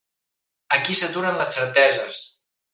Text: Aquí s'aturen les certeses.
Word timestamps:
Aquí 0.77 0.97
s'aturen 1.01 1.39
les 1.43 1.61
certeses. 1.61 2.27